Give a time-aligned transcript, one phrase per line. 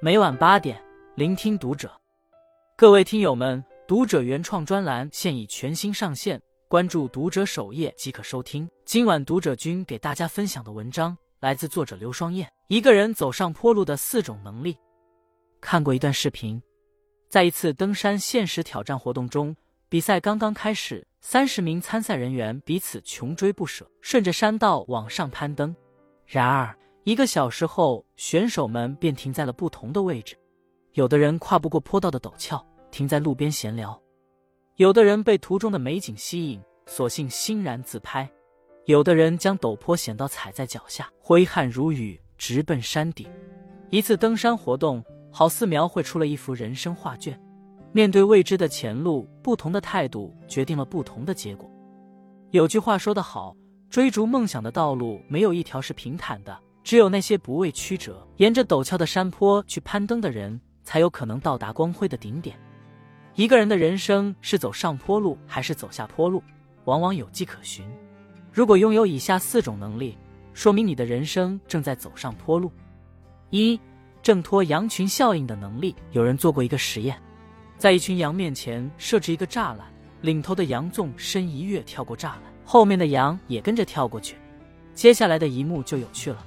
[0.00, 0.80] 每晚八点，
[1.16, 1.90] 聆听读者。
[2.76, 8.70] 各位听友们，读者原创专栏现已全新上线，关注读者首页即可收听。
[8.84, 12.48] 今晚读者君给大家分享的文章来自作者刘双燕。
[12.68, 14.78] 一个人走上坡路的四种能力。
[15.60, 16.62] 看过一段视频，
[17.28, 19.56] 在一次登山限时挑战活动中，
[19.88, 25.74] 比赛刚刚开始，三十名参赛人员彼此穷追不舍，顺着山道往上攀登。
[26.24, 26.72] 然而，
[27.08, 30.36] 一个小时后，选手们便停在了不同的位置。
[30.92, 33.98] 有的人跨不过坡道的陡峭，停在路边闲聊；
[34.76, 38.28] 有的人被途中的美景吸引，索性欣然自拍；
[38.84, 43.26] 有的人将陡坡险道踩在脚下，挥汗如雨，直奔山顶。
[43.88, 45.02] 一次登山活动，
[45.32, 47.40] 好似描绘出了一幅人生画卷。
[47.90, 51.70] 面对未知的前路，不同的态度决定了不同的结果。
[52.50, 53.56] 有句话说得好
[53.88, 56.54] ：“追逐梦想的道路，没有一条是平坦的。”
[56.88, 62.58] 只有那些不畏曲折，沿着陡峭的山坡去攀登的人，才有可能到达光辉的顶点。
[63.34, 66.42] 一个人的人生是走上坡路还是走下坡路，
[66.86, 67.84] 往往有迹可循。
[68.50, 70.16] 如果拥有以下四种能力，
[70.54, 72.72] 说明你的人生正在走上坡路：
[73.50, 73.78] 一、
[74.22, 75.94] 挣脱羊群效应的能力。
[76.12, 77.20] 有人做过一个实验，
[77.76, 79.80] 在一群羊面前设置一个栅栏，
[80.22, 84.36] 领头的羊纵身一跃跳过栅栏，后面的羊也跟着跳过去。
[84.94, 86.46] 接下来的一幕就有趣了。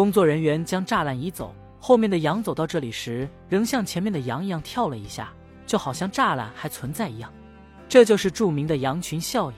[0.00, 5.30] 工作人员将栅栏移走，后面的羊走到这里时，仍像前面的羊一样跳了一下，
[5.66, 7.30] 就好像栅栏还存在一样。
[7.86, 9.56] 这就是著名的羊群效应。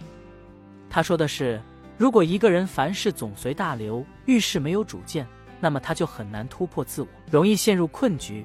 [0.91, 1.63] 他说的是，
[1.97, 5.25] 如果一个人凡事总随大流，遇事没有主见，
[5.61, 8.45] 那么他就很难突破自我，容易陷入困局。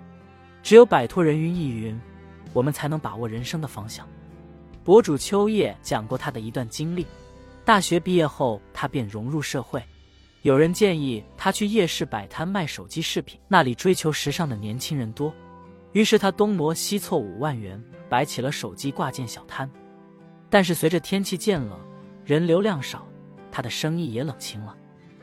[0.61, 1.99] 只有摆脱人云亦云，
[2.53, 4.07] 我们才能把握人生的方向。
[4.83, 7.07] 博主秋叶讲过他的一段经历：
[7.65, 9.83] 大学毕业后，他便融入社会。
[10.47, 15.33] 有人建议他去夜市摆摊卖手机饰品，那里追求时尚的年轻人多。
[15.91, 19.69] 于是他东挪西凑五万元，摆起了手机挂件小摊。
[20.49, 21.77] 但是随着天气渐冷，
[22.23, 23.05] 人流量少，
[23.51, 24.73] 他的生意也冷清了。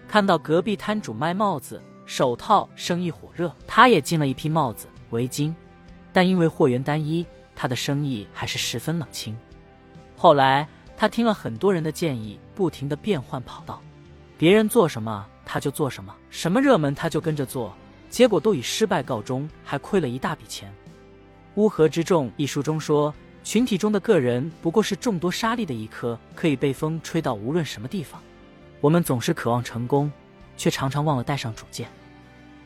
[0.07, 5.55] 看到隔壁摊主卖帽子、手套，生意火热，他也进了一批帽子、围巾。
[6.13, 7.25] 但因为货源单一，
[7.57, 9.35] 他的生意还是十分冷清。
[10.19, 10.69] 后来
[10.99, 13.81] 他听了很多人的建议，不停的变换跑道。
[14.37, 17.75] 别人做什么他就做什么，什么热门他就跟着做，
[18.11, 20.69] 结果都以失败告终，还亏了一大笔钱。
[21.55, 28.21] 《乌合之众》一书中说，群体中的个人不过是众多沙粒的一颗，可以被风吹到无论什么地方。
[28.81, 30.11] 我们总是渴望成功，
[30.57, 31.89] 却常常忘了带上主见。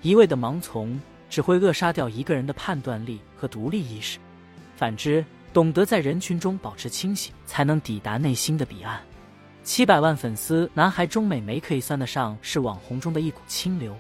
[0.01, 4.19] 一味的盲从只会扼杀掉一个人的判断力和独立意识。
[4.77, 9.01] 反之，懂得在人群中保持清醒，才能抵达内心的彼岸。
[9.69, 13.95] 七百万粉丝男孩钟美眉可以算得上是网红中的一股清流。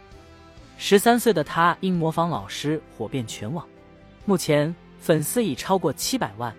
[0.79, 3.67] 十三岁的他因模仿老师火遍全网，
[4.25, 6.57] 目前粉丝已超过七百万。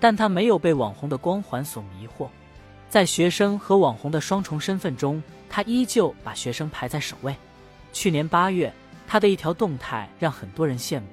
[0.00, 2.26] 但他没有被网红的光环所迷惑，
[2.90, 7.36] 在学生和网红的双重身份中，他依旧把学生排在首位。
[7.92, 8.74] 去年八月，
[9.06, 11.06] 他的一条动态让很多人羡慕。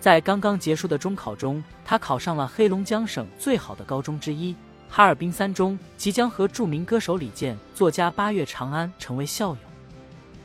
[0.00, 4.52] 在刚刚结束的中考中，他考上了黑龙江省最好的高中之一。
[4.94, 9.56] 哈尔滨三中即将和著名歌手李健、作家八月长安成为校友。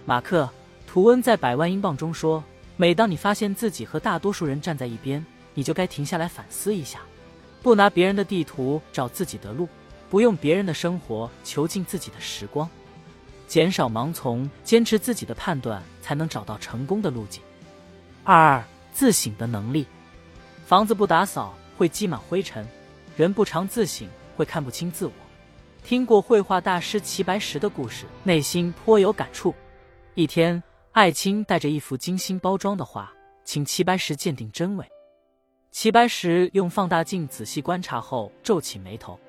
[0.05, 0.43] 马克·
[0.89, 2.41] 吐温在《百万英镑》中说
[2.77, 6.99] ：“每当你发现自己和大多数人站在一边，你就该停下来反思一下，
[7.61, 9.67] 不拿别人的地图找自己的路，
[10.09, 12.69] 不用别人的生活囚禁自己的时光，
[13.49, 17.43] 减少盲从，坚持自己的判断，才能找到成功的路径。”
[18.23, 19.85] 二二自省的能力，
[20.65, 22.65] 房子不打扫会积满灰尘，
[23.17, 24.07] 人不常自省。
[24.37, 25.11] 会看不清自我。
[25.83, 29.53] 听过绘画大师齐白石的故事，内心颇有感触。
[30.13, 30.61] 一天，
[30.91, 33.11] 艾青带着一幅精心包装的画，
[33.43, 34.85] 请齐白石鉴定真伪。
[35.71, 39.19] 齐白石用放大镜仔细观察后，皱起眉头。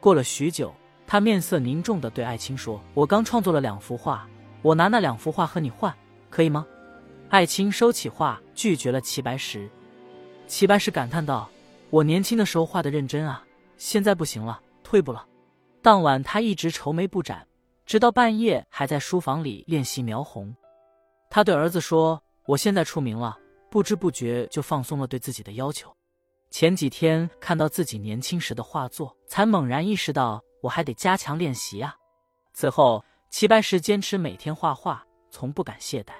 [0.00, 0.74] 过了许久，
[1.06, 4.26] 他面色凝重地对艾青说：“我刚创作了两幅画，
[4.62, 5.94] 我拿那两幅画和你换，
[6.30, 6.66] 可以吗？”
[7.28, 9.68] 艾青收起画，拒绝了齐白石。
[10.46, 11.50] 齐白石感叹道
[11.90, 13.44] ：“我年轻的时候画的认真啊。”
[13.76, 15.26] 现在不行了，退步了。
[15.82, 17.44] 当晚他一直愁眉不展，
[17.84, 20.54] 直到半夜还在书房里练习描红。
[21.28, 23.36] 他对儿子说：“我现在出名了，
[23.68, 25.92] 不知不觉就放松了对自己的要求。
[26.50, 31.96] 前几天看到自己年轻时的画作，才猛然意识到我还得加强练习啊。”
[32.54, 36.12] 此后，齐白石坚持每天画画，从不敢懈怠。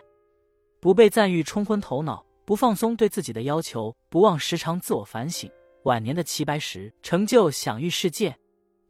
[0.81, 5.51] 不被赞誉冲昏头脑，不放松对自己的要求，不忘时常自我反省。
[5.85, 8.37] 晚年的齐白石成就享誉世界。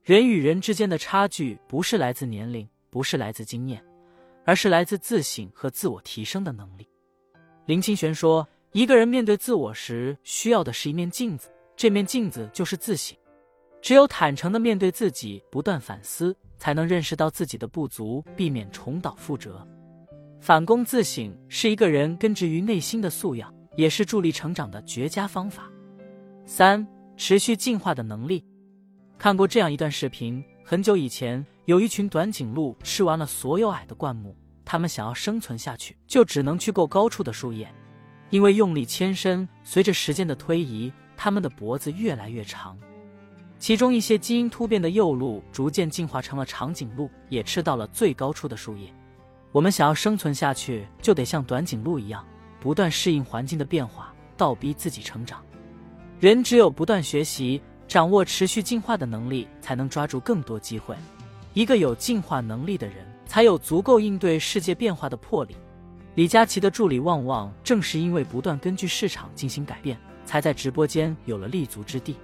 [0.04, 3.82] 人与人之间的差距，不是来自年龄，不是来自经验，
[4.44, 6.86] 而是来自自省和自我提升的能力。
[7.64, 13.16] 林清玄说：“一个人面对自我时，需要的是一面镜子，这面镜子就是自省。
[13.80, 19.66] 只有坦诚的面对自己，不断反思，才能认识到自己的不足，避免重蹈覆辙。
[20.38, 25.62] 反躬自省是一个人根植于内心的素养，也是助力成长的绝佳方法。
[26.44, 26.86] 三、
[27.16, 28.44] 持续进化的能力。
[29.18, 37.72] 看过这样一段视频：很久以前，有一群短颈鹿吃完了所有矮的灌木，它们想要生存下去，就只能去够高处的树叶。
[38.30, 42.76] 因为用力牵伸，随着时间的推移，它们的脖子越来越长。
[43.58, 48.92] 其中一些基因突变的幼鹿逐渐进化成了长颈鹿，也吃到了最高处的树叶。
[49.52, 52.26] 我们想要生存下去，就得像短颈鹿一样，
[52.60, 55.42] 不断适应环境的变化，倒逼自己成长。
[56.18, 57.62] 人只有不断学习，
[57.94, 60.96] 掌握持续进化的能力，才能抓住更多机会。
[61.52, 65.54] 一个有进化能力的人，才有足够应对世界变化的魄力。
[66.16, 72.16] 李佳琦的助理旺旺，正是因为不断根据市场进行改变，才在直播间有了立足之地。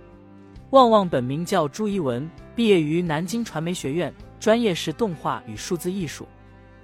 [0.70, 6.26] 旺旺本名叫朱一文，毕业于南京传媒学院，专业是动画与数字艺术。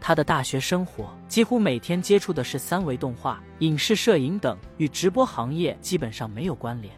[0.01, 6.95] 他的大学生活几乎每天接触的是三维动画、影视摄影等，与直播行业基本上没有关联。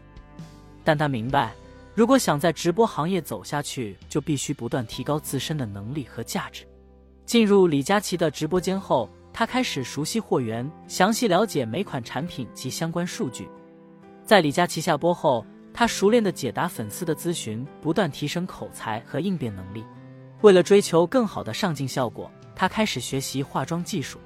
[0.83, 1.51] 但他明白，
[1.99, 6.65] 如果想在直播行业走下去，就必须不断提高自身的能力和价值。
[7.25, 9.09] 进入李佳琦的直播间后。
[9.33, 13.49] 他开始熟悉货源，详细了解每款产品及相关数据。
[14.23, 19.83] 在李佳琦下播后，他熟练的解答粉丝的咨询，不断提升口才和应变能力。
[20.39, 24.19] 为了追求更好的上镜效果，他开始学习化妆技术，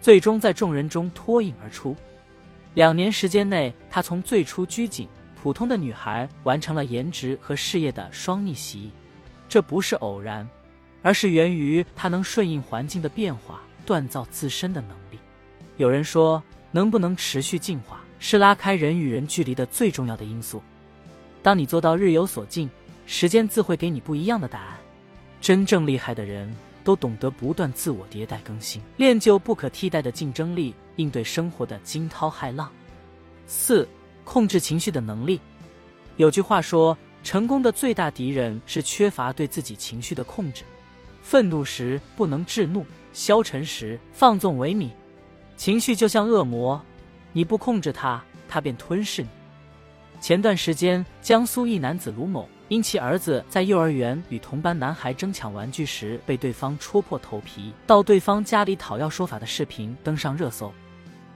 [0.00, 1.94] 最终在众人中脱颖而出。
[2.74, 5.08] 两年时间内，他从最初拘谨
[5.42, 8.92] 普通的女孩，完成了颜值和事业的双逆袭。
[9.48, 10.48] 这不是偶然，
[11.02, 13.60] 而是源于她能顺应环境的变化。
[13.84, 15.18] 锻造自身的能力。
[15.76, 16.40] 有人说，
[16.70, 20.62] 能不能持续进化是拉开人与人距离的最重要的因素。
[21.42, 22.70] 当你做到日有所进，
[23.06, 24.78] 时间自会给你不一样的答案。
[25.40, 26.54] 真正厉害的人
[26.84, 32.70] 都懂得不断自我迭代更新，练就不可替代的竞争力，应对生活的惊涛骇浪。
[33.44, 33.88] 四、
[34.24, 35.40] 控制情绪的能力。
[36.16, 40.62] 有句话说，成功的最大敌人是缺乏对自己情绪的控制。
[41.22, 42.84] 愤怒时不能制怒。
[43.12, 44.90] 消沉时放纵为米，
[45.54, 46.80] 情绪就像恶魔，
[47.34, 49.28] 你不控制它，它便吞噬你。
[50.18, 60.72] 前段时间，江苏一男子卢某因其儿子在幼儿园与同班男孩争抢玩具时被对方戳破头皮，到对方家里讨要说法的视频登上热搜。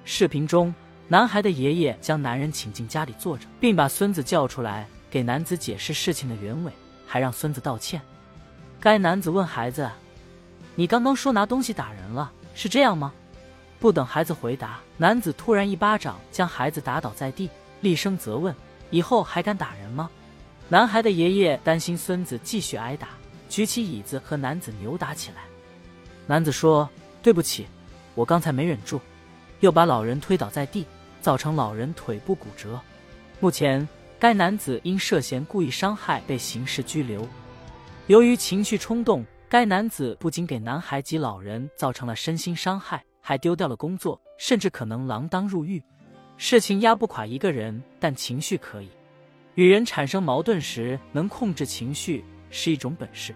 [0.06, 0.74] 视频中，
[1.08, 6.72] 男孩的爷爷将男人请进家里坐着，并把孙子叫出来给男子解释事情的原委，
[7.06, 8.00] 还让孙子道歉。
[8.80, 9.88] 该男子问孩子。
[10.74, 13.12] 你刚刚说拿东西打人了，是这样吗？
[13.78, 17.48] 不等孩子回答，男子突然一巴掌将孩子打倒在地，
[17.80, 18.54] 厉声责问
[18.90, 20.10] ：“以后还敢打人吗？”
[20.68, 23.08] 男孩的爷爷担心孙子继续挨打，
[23.48, 25.36] 举起椅子和男子扭打起来。
[26.26, 26.90] 男子说
[27.22, 27.66] ：“对不起，
[28.14, 29.00] 我刚才没忍住，
[29.60, 30.84] 又把老人推倒在地，
[31.26, 32.80] 造成老人腿部骨折。
[33.40, 37.26] 目前，该男子因涉嫌故意伤害被刑事拘留。
[38.06, 45.82] 由于情绪冲动。”该男子不仅给男孩及老人造成了身心伤害，还丢掉了工作，甚至可能锒铛入狱。
[46.36, 48.88] 事情压不垮一个人，但情绪可以。
[49.54, 53.34] 与人产生矛盾时，能控制情绪是一种本事。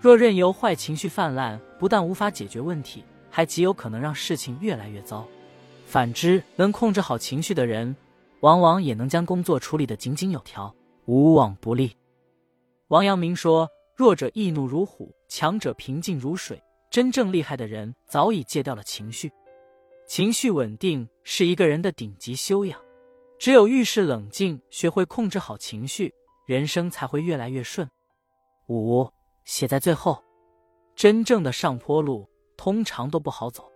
[0.00, 5.26] 若任由坏情绪泛滥，不但无法解决问题，还极有可能让事情越来越糟。
[5.86, 7.96] 反之，能控制好情绪的人，
[8.40, 10.74] 往往也能将工作处理得井井有条，
[11.06, 11.96] 无往不利。
[12.88, 13.68] 王阳明说。
[13.96, 16.62] 弱者易怒如虎，强者平静如水。
[16.90, 19.32] 真正厉害的人早已戒掉了情绪，
[20.06, 22.78] 情绪稳定是一个人的顶级修养。
[23.38, 26.12] 只有遇事冷静，学会控制好情绪，
[26.46, 27.88] 人生才会越来越顺。
[28.68, 29.10] 五
[29.46, 30.22] 写在最后，
[30.94, 33.66] 真正的上坡路通常都不好走，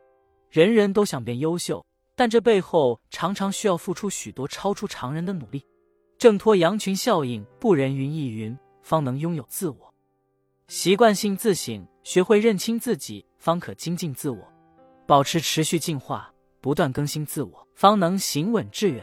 [0.50, 1.83] 人人都想变优秀，
[2.21, 5.65] 但这背后常常需要付出许多超出常人的努力。
[6.19, 9.95] 挣脱羊群效应，不人云亦云，方能拥有自我。
[10.69, 14.37] 习惯性自省，学会认清自己，方可精进自我；
[15.07, 19.03] 保持持续进化，不断更新自我，方能行稳致远。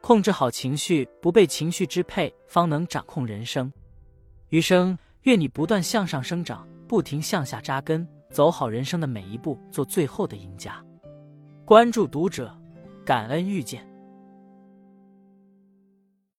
[0.00, 3.72] 控制好情绪，不被情绪支配，方能掌控人生。
[4.50, 10.80] 余生，愿你不断向上生长，不停向下扎根，走好人生的每一步，做最后的赢家。
[11.66, 12.54] 关注读者，
[13.06, 13.93] 感恩遇见。